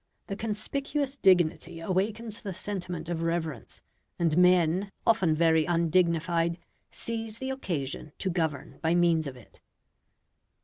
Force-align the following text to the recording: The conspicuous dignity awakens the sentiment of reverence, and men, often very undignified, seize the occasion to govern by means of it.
The 0.25 0.35
conspicuous 0.35 1.15
dignity 1.15 1.79
awakens 1.79 2.41
the 2.41 2.55
sentiment 2.55 3.07
of 3.07 3.21
reverence, 3.21 3.83
and 4.17 4.35
men, 4.35 4.89
often 5.05 5.35
very 5.35 5.63
undignified, 5.65 6.57
seize 6.89 7.37
the 7.37 7.51
occasion 7.51 8.11
to 8.17 8.31
govern 8.31 8.79
by 8.81 8.95
means 8.95 9.27
of 9.27 9.37
it. 9.37 9.61